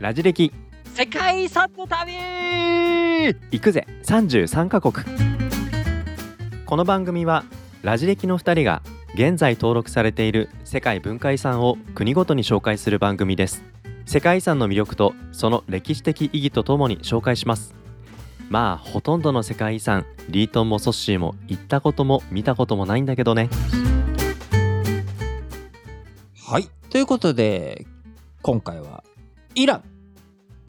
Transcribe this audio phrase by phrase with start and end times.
[0.00, 0.50] ラジ歴。
[0.94, 2.14] 世界遺産の旅。
[3.50, 3.86] 行くぜ。
[4.02, 4.94] 33カ国。
[6.64, 7.44] この番組は
[7.82, 8.80] ラジ歴の2人が
[9.12, 13.62] 現在登録されている世界文化遺産を国ごとに紹介する番組です。
[14.06, 17.74] 世界遺産の魅力とその歴史的意義とともに紹介します。
[18.48, 23.50] まあほとんどの世界遺産リートンもソッシーも行ったことも見たこともないんだけどね。
[26.48, 26.70] はい。
[26.88, 27.86] ということで
[28.40, 29.04] 今回は
[29.54, 29.84] イラン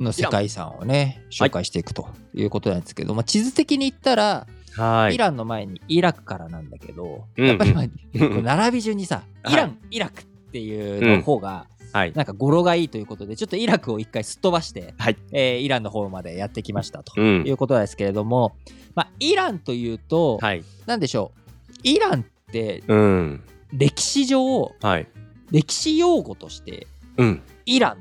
[0.03, 5.15] の世界遺産をね紹介していくということなんですけど、まあ、地図的に言ったら、はい。
[5.15, 7.47] イランの前にイラクからなんだけど、うん。
[7.47, 12.13] やっぱりまあうん 並び順にさイラン、はいイラクっていうの方がはい。
[12.13, 15.17] なんか語呂がいいということでちょっとイラクを一回すっ飛ばして、はい。
[15.31, 17.43] えーイランの方までやってきましたとうん。
[17.45, 18.55] いうことですけれども、
[18.95, 20.63] まあ、イランというと、はい。
[20.85, 21.41] なんでしょう
[21.83, 23.43] イランってうん。
[23.73, 25.07] 歴史上はい。
[25.51, 26.87] 歴史用語として
[27.17, 27.41] うん。
[27.65, 27.97] イラン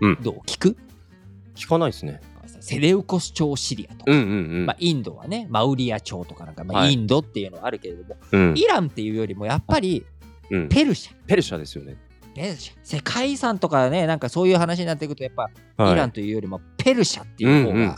[0.00, 0.18] うん。
[0.22, 0.38] どう？
[0.46, 0.76] 聞く、
[1.54, 2.20] 聞かないですね。
[2.60, 4.66] セレウコス朝シリアとか、うんうんうん。
[4.66, 6.92] まあ、インドはねマウリア朝とかなんか、まあ、はい。
[6.92, 8.54] インドっていうのはあるけれども、うん。
[8.56, 10.04] イランっていうよりもやっぱり
[10.50, 10.68] うん。
[10.68, 11.14] ペルシャ。
[11.26, 11.96] ペルシャですよね。
[12.34, 12.74] ペルシャ。
[12.82, 15.92] 世界遺産とかねなんかそういう話になっていくとやっぱ、はい。
[15.92, 17.96] イランというよりもペルシャっていう方が、うんうん。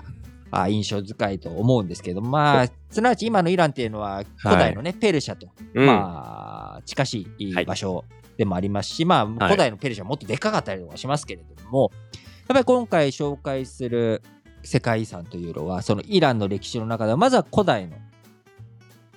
[0.50, 5.86] あ印象深いと思うんですけどまあすなわち今のイランっていうのは古代のね、ペルシャと、うん。
[5.86, 7.64] まあ近しい。
[7.64, 8.04] 場所
[8.36, 11.90] でもありますし、まあ古代のペルシャはもっとでかかったりとかしますけれども、
[12.48, 14.22] やっぱり今回紹介する
[14.62, 17.96] 世界遺産というのはそのイランの歴史の中ではまずは古代の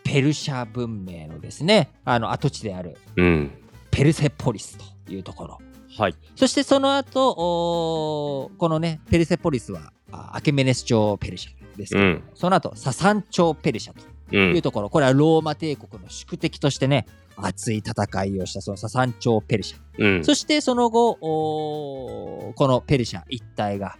[0.03, 3.51] ペルシャ文明のですねあの跡地であるうん。
[3.91, 5.59] ペルセポリスというところ。
[5.97, 6.15] はい。
[6.35, 12.23] そしてその後このねペルセポリスはあアケメネス朝ペルシャですけど、うん。
[12.35, 14.01] その後ササン朝ペルシャと
[14.31, 20.23] ういうんところ、これはローマ帝国の宿敵としてね熱い戦いをしたそのササン朝ペルシャ、うん。
[20.23, 23.97] そしてその後このペルシャ一帯が、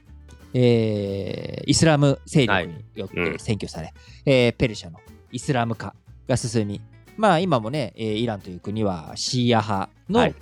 [0.54, 3.30] えーイスラム勢力によってはい。
[3.30, 3.36] うん。
[3.36, 3.94] 占拠され、
[4.26, 5.00] えーペルシャの
[5.32, 5.94] イスラム化
[6.28, 6.82] が進み
[7.18, 10.36] まあ今もね、えーイランという国はシーア派の、はい。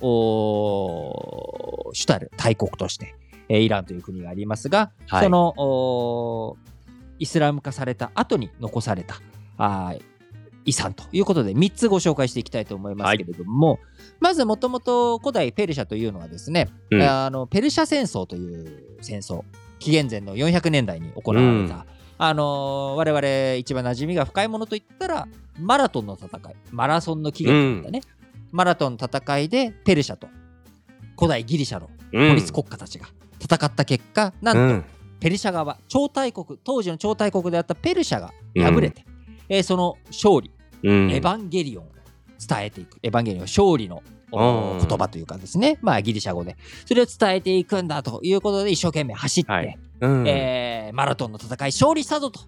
[1.94, 3.14] 主たる大国として、
[3.48, 5.24] えーイランという国がありますが、はい。
[5.24, 6.56] その
[7.18, 9.20] イスラム化された後に残された
[9.58, 10.02] あー
[10.66, 13.78] 遺産ということで3つご紹介していきたいと思いますけれども、
[14.18, 17.02] まずもともと古代ペルシャというのはですね、うん。
[17.02, 19.44] あのペルシャ戦争という戦争
[19.78, 21.84] 紀元前の400年代に行われた、うん。
[22.18, 25.28] あのー我々一番馴染みが深いものといったら
[25.60, 28.00] マラトンの戦いマラソンの起源だね、
[28.50, 30.26] マラトンの戦いでペルシャと
[31.16, 32.28] 古代ギリシャのうん。
[32.30, 33.06] 孤立国家たちが
[33.40, 34.84] 戦った結果、なんとうん。
[35.20, 39.04] ペルシャ側超大国当時の超大国であったペルシャが敗れて、
[39.48, 40.50] えーその勝利
[40.82, 41.88] うんエヴァンゲリオンを
[42.48, 42.98] 伝えていく。
[43.02, 46.56] エヴァンゲリオンは勝利の言葉というかですね、まあギリシャ語で。
[46.84, 52.40] それを伝えていくんだということで一生懸命走って、はいうんえーマラトンの戦い勝利したぞと。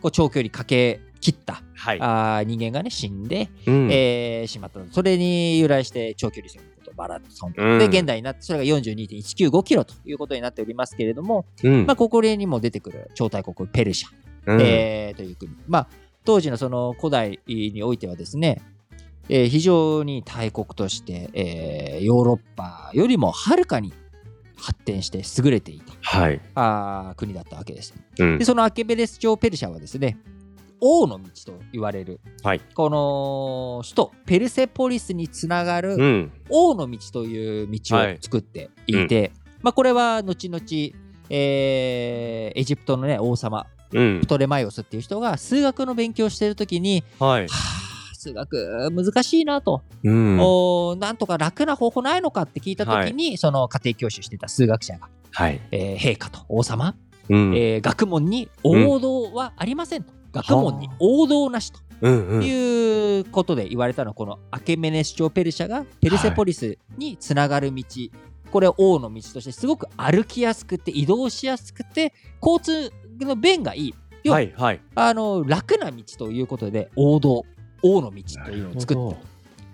[0.00, 4.80] こう長距離駆け切った、はいあー人間がね死んで、うんえーしまった。
[4.90, 7.62] それに由来して長距離戦のことマラソンと。
[7.62, 14.08] うんで、現代になってそれが42.195キロということになっておりますけれども、うんまあ、ここにも出てくる超大国ペルシャ。
[14.54, 14.60] うん。
[14.60, 15.50] えーという国。
[15.66, 15.88] まあ、
[16.24, 18.60] 当時のその古代においてはですね、
[19.28, 23.92] えー非常に大国として、えーヨーロッパよりもはるかに
[24.56, 26.40] 発展して優れていたはい。
[26.54, 27.94] あー国だったわけです。
[28.18, 28.38] うん。
[28.38, 30.18] で、そのアケベレス朝ペルシャはですね、
[30.80, 32.60] 王の道と言われる、はい。
[32.74, 36.32] この首都ペルセポリスにつながるうん。
[36.48, 40.62] 王の道という道を作っていて、まあ、これは後々、
[41.30, 44.20] えーエジプトの、ね、王様うん。
[44.20, 47.42] プトレマイオスっていう人が数学の勉強をしているときに、はい。
[47.42, 47.48] は
[48.12, 50.38] あ、数学難しいなと、うん。
[50.40, 55.60] おーなんとか楽な方法ないのかって聞いたときに、その家庭教師をしていた数学者が、はい。
[55.70, 56.94] えー陛下と王様、
[57.28, 57.54] うん。
[57.56, 60.12] えー学問に王道はありませんと。
[60.32, 61.80] 学問に王道なしと。
[62.00, 62.42] うんうん。
[62.44, 67.84] いうことで言われたのはこのアケメネス朝ペルシャがペルセポリスにつながる道、
[68.52, 72.92] これを王の道としてすごく歩きやすくて移動しやすくて交通
[73.24, 73.94] の便がいい。
[74.24, 74.80] 要ははいはい。
[74.94, 77.44] あの楽な道ということで王道。
[77.82, 79.18] 王の道というのを作っただか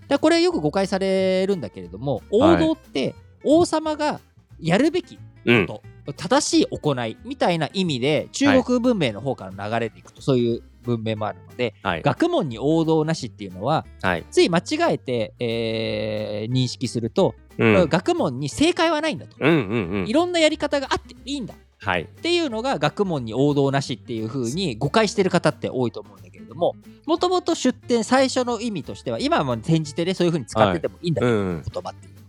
[0.08, 4.20] らこれはよく誤解されるんだけれども王道って王様が
[4.61, 5.67] やるべきうん。
[5.67, 12.02] こと、正しい行いみたいな意味で中国文明の方から流れていくと、そういう文明もあるのではい。
[12.02, 14.25] 学問に王道なしっていうのははい。
[14.31, 17.88] つい間違えて、えー認識すると、うん。
[17.88, 20.06] 学問に正解はないんだと、うんうんうん。
[20.06, 26.75] いろんなやり方があっていいんだはいっていうのが学問に王道なしっていう風に誤解してる方って多いと思うんだけれども
[27.06, 32.20] もともと出典最初の意味としては今は転じてねそういう風に使っててもいいんだけど、うん言葉っていうの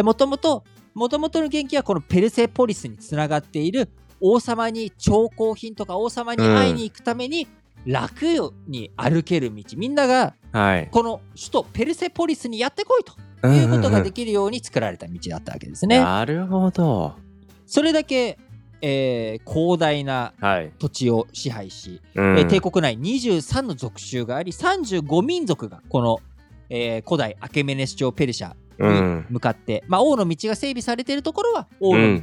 [0.00, 0.02] は。
[0.04, 0.64] もともと
[0.94, 3.88] もともとの原型はこのペルセポリスにつながっている
[4.20, 7.46] 王様に調香品とか王様に会いに行くために
[7.86, 8.26] 楽
[8.66, 10.88] に歩ける道、みんながはい。
[10.90, 16.00] この首都ペルセポリスにやってこいということができるように作られた道だったわけですね。
[16.00, 17.14] なるほど。
[17.66, 18.38] それだけ、
[18.82, 20.72] えー広大なはい。
[20.78, 26.18] 土地を支配し、うんえー帝国内23の属州があり35民族がこの、
[26.68, 32.22] えー古代アケメネス朝ペルシャうんに向かって、まあ、王の道が整備されているところは王の道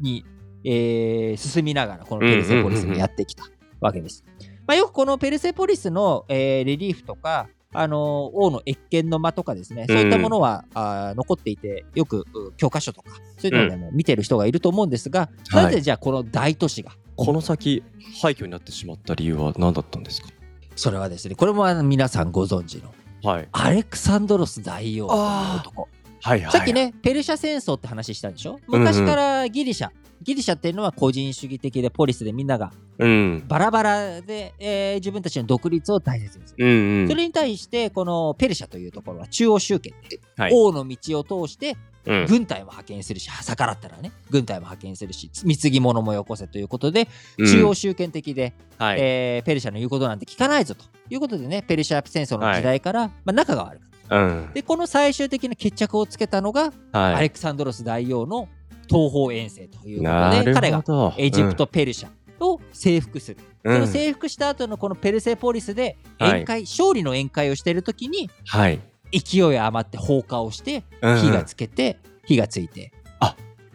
[0.00, 0.24] に、
[0.64, 3.44] えー進みながらこのペルセポリスにやってきた
[3.80, 4.24] わけです。
[4.66, 17.82] まあ、よくこのペルセポリスの、えーレリーフとか、あのー王の謁見の間とかですね、そういったものは、あー残っていて、よくう教科書とか、そういうのでも見てる人がいると思うんですが、はいなぜじゃあこの大都市が、この先
[18.20, 20.28] 廃墟になってしまった理由は何だったんですか？
[20.76, 22.92] それはですね、これも皆さんご存知の
[23.22, 23.48] はい。
[23.52, 25.20] アレクサンドロス大王という
[25.60, 25.88] 男。
[26.22, 26.52] はいはい。
[26.52, 26.72] さっき。
[26.72, 28.58] ね、ペルシャ戦争って話したでしょ？
[28.68, 29.90] 昔からギリシャ、
[30.22, 33.44] ギリシャっていうのは個人主義的でポリスでみんながうん。
[33.48, 36.66] バラバラで、えー自分たちの独立を大切にする。
[36.66, 37.08] うんうん。
[37.08, 47.08] それに対して、このペルシャというところは中央集権で、はい王の道を通してうん軍隊も派遣するし、逆らったらね、軍隊も派遣するし、貢ぎ物もよこせということで、
[47.38, 48.98] うん中央集権的で、はい。
[49.00, 54.16] えーペルシャの言うことなんて聞かないぞということでね、ペルシャ戦争の時代から、まあ、仲が悪かった。
[54.16, 54.50] うん。
[54.52, 57.22] で、この最終的な決着をつけたのが、アはい。
[57.22, 58.48] レクサンドロス大王の
[58.92, 60.84] 東方遠征ということで、彼が。
[61.16, 62.10] エジプト、ペルシャ
[62.44, 63.38] を征服する。
[63.64, 68.80] うん、そのうん征服した後のこのペルセポリスではい宴会、勝利の宴会をしている時にはい。
[69.12, 72.92] 勢い余って放火をしてうん火がつけて、火がついて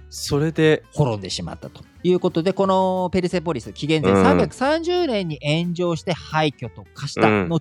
[0.09, 7.59] それで、滅んでしまったということでこのペルセポリス紀元前うん330年に炎上して廃墟と化した後、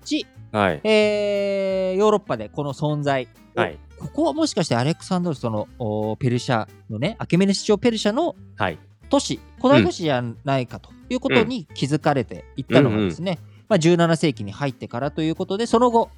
[0.53, 0.81] はい。
[0.85, 3.79] えーヨーロッパでこの存在をはい。
[3.99, 8.79] ここはもしかしてアレクサンドロスそのおペルシャのねアケメネス朝ペルシャのはい。
[9.09, 13.39] 都市古代都市じゃないかということに気づかれていったのがですね、
[13.69, 16.11] まあ、17世紀に入ってからということでその後、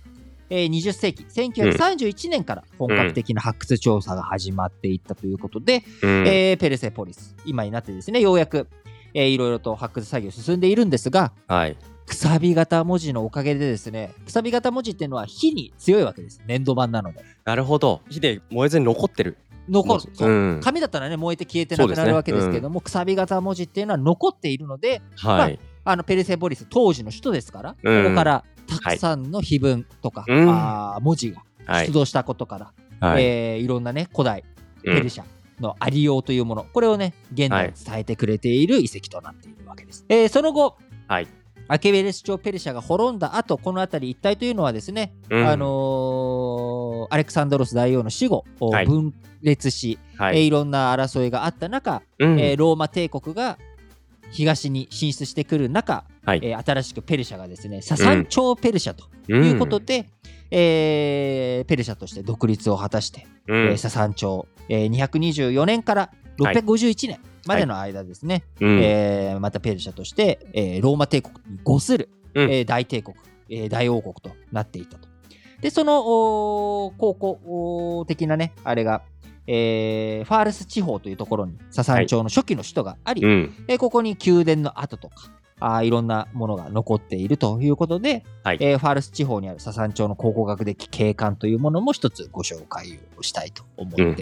[0.50, 6.26] えー20世紀1931年から本格的な発掘調査が始まっていったということで、うん。
[6.26, 8.68] えーペルセポリス今になってですねようやく、
[9.14, 11.76] えーいろいろと発掘作業進んでいるんですがはい。
[12.08, 18.00] くさび型文字のおかげでですねくさび型文字っていうのは火に強いわけです粘土板なのでなるほど。
[18.08, 19.36] 火で燃えずに残ってる。
[19.68, 20.60] 残る、そううん。
[20.62, 25.58] 紙だったらね燃えて消えてなくなるわけですけども、くさび型文字っていうのは残っているのではい。
[25.84, 31.92] あのペルセポリス当時の首都ですから、うんここからたくさんの碑文とか、うんあー文字がはい出。
[31.92, 33.24] 土したことから、はい。
[33.24, 34.44] えーいろんなね古代
[34.84, 35.24] うんペルシャ
[35.60, 40.04] のありようというもの、これをね現代に伝えてくれている遺跡となっているわけです。
[40.08, 40.76] えーその後、
[41.06, 41.28] はい
[41.70, 45.46] アケベレス朝ペルシャが滅んだ後この辺り一帯というのはですね、うん。
[45.46, 50.38] あのーアレクサンドロス大王の死後、はい分裂し、はい。
[50.38, 52.40] えーいろんな争いがあった中、うん。
[52.40, 53.58] えーローマ帝国が
[54.30, 56.40] 東に進出してくる中、はい。
[56.42, 59.44] えー新しくペルシャがですねササン朝ペルシャとうん。
[59.44, 60.06] いうことで、
[60.50, 63.56] えーペルシャとして独立を果たして、うん。
[63.68, 66.10] えーササン朝、えー224年から
[66.40, 73.16] 651年までの間ですね、うんえーまたペルシャとして、えーローマ帝国に伍する、うんえー大帝国、
[73.48, 75.08] えー大王国となっていたと。
[75.60, 76.02] で、その
[76.98, 79.02] 高校的なね、あれが、
[79.46, 83.54] えーファールス地方というところにササン朝の初期の首都があり、うん。
[83.66, 94.16] えーここに宮殿の跡とか、あーいろんなものが残っているということで、はいえーファールス地方にあるササン朝の考古学的景観というものも一つご紹介をしたいと思って、うん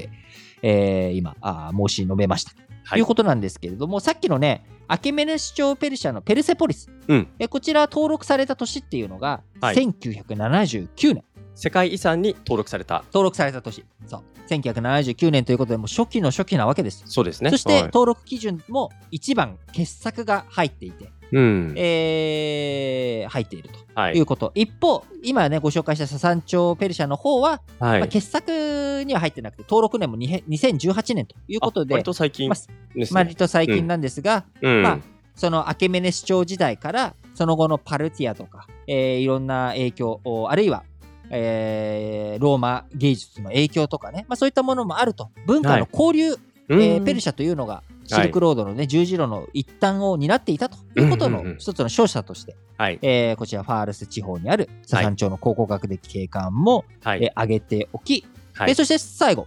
[0.62, 2.52] えー今あー申し述べました。
[2.86, 2.98] はい。
[2.98, 7.28] ということなんですけれども、さっきのね、アケメネス朝ペルシャのペルセポリス、うん。
[7.38, 9.76] えこちら登録された年っていうのが、はい。
[9.76, 11.24] 1979年。
[11.56, 13.02] 世界遺産に登録された。
[13.12, 13.84] 登録された年。
[14.06, 14.22] そう。
[14.48, 17.50] 1979年ということでもう初期の初期なわけです、そうですね。
[17.50, 17.82] そしてはい。
[17.84, 21.74] 登録基準も1番傑作が入っていて、うん。
[21.76, 24.26] えー入っているとはいいう。
[24.26, 28.00] こと、一方今ねご紹介したササン朝ペルシャの方は、はい。
[28.00, 33.06] まあ、傑作には入ってなくて登録年もにへ2018年ということであ割と最近まですね。
[33.10, 34.82] まあ割と最近なんですが、うん。
[34.82, 34.98] まあ
[35.34, 40.84] そのアケメネス朝時代からその後のパルティアとか、えーいろんな影響おあるいは、
[41.30, 46.30] えーローマ芸術の影響とかね、まあ、そういったものもあると文化の交流、
[46.68, 52.98] うんえーペルシャというのがシルクロードのね、十字路の一端を担っていたということのうんうんうん一つの勝者として、はい。
[53.02, 57.24] えーこちらファールス地方にあるササン朝の考古学的景観も、はい。
[57.24, 58.70] えー挙げておき、はい。
[58.70, 59.46] えーそして最後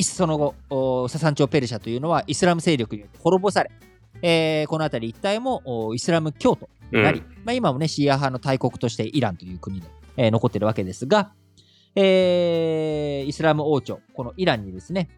[0.00, 3.70] その後おササン朝ペルシャというのはイスラム勢力によって滅ぼされ、
[4.22, 11.32] えーこの辺り一帯もおイスラム教徒になり、まあ、今もねシーア派の大国としてイランという国で、えー残ってるわけですが、
[11.94, 15.08] えーイスラム王朝このイランにですね、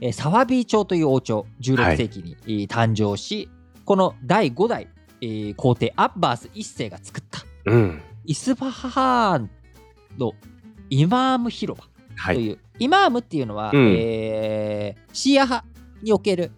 [0.00, 3.48] えーサワビー朝という王朝、16世紀に、えー誕生し、
[3.84, 4.88] この第5代、
[5.20, 8.02] えー皇帝アッバース1世が作ったうん。
[8.24, 9.50] イスファハーン
[10.18, 10.32] の
[10.88, 12.36] イマーム広場はい。
[12.36, 13.92] という、イマームっていうのは、うん。
[13.94, 15.66] えーシーア派
[16.02, 16.50] における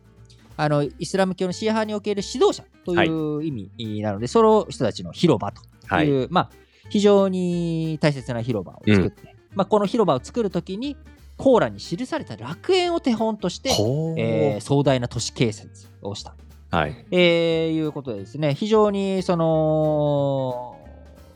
[0.57, 6.07] あのイスラム教のシーア派における指導者という意味なので、その人たちの広場とはい。
[6.07, 6.51] いう、まあ、
[6.91, 10.97] 非常に大切な広場を作って、まあ、この広場を作るときに
[11.43, 16.37] コーランに記された楽園を手本として、えー壮大な都市建設をした、
[16.71, 17.05] はい。
[17.11, 18.55] えーいうことでですね。
[18.55, 20.77] 非常にその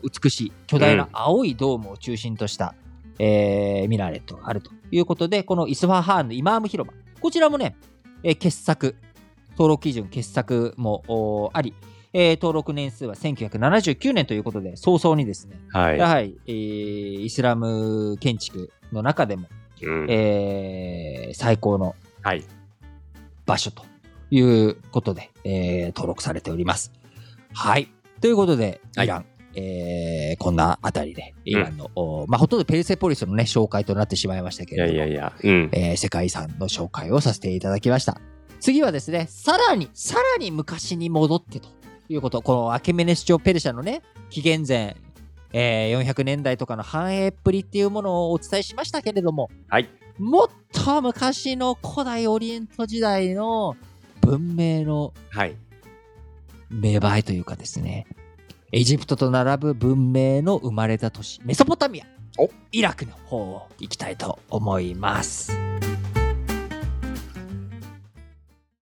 [0.01, 2.73] 美しい巨大な青いドームを中心とした、
[3.19, 6.93] えーミナレットがあるということでこのイスファハーンのイマーム広場。
[7.19, 7.75] こちらもね、
[8.23, 8.95] えー傑作
[9.51, 11.73] 登録基準傑作もあり、
[12.13, 15.97] えー登録年数は1979年ということで早々にですねはい。
[15.97, 19.49] やはり、えーイスラム建築の中でも、
[19.81, 22.43] うんえー最高のはい。
[23.45, 23.83] 場所と
[24.31, 26.91] いうことで、えー登録されております。
[27.53, 27.89] はい。
[28.21, 35.33] ということで、はいイラン、えーこんなあたりで、イランの、おまあ、ほとんどペルセポリスのね、紹介となってしまいましたけいれども、やいやいや。
[35.43, 35.69] うん。
[35.73, 38.19] えー世界遺産の紹介をさせていただきました。
[38.59, 41.69] 次はですね、さらに、さらに昔に戻ってと
[42.09, 44.95] いうこと、このアケメネス朝ペルシャのね、紀元前、
[45.59, 49.89] えー400年代とかの繁栄っぷりっていうものをお伝えしましたけれども、はい。
[50.19, 53.75] もっと昔の古代オリエント時代の
[54.21, 55.55] 文明のはい。
[56.69, 58.05] 芽生えというかですね、
[58.71, 62.05] エジプトと並ぶ文明の生まれた都市、メソポタミア、
[62.37, 65.57] おイラクの方を行きたいと思います。